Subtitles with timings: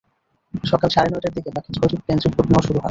[0.63, 2.79] সকাল সাড়ে নয়টার দিকে বাকি ছয়টি কেন্দ্রে ভোট নেওয়া শুরু হয়।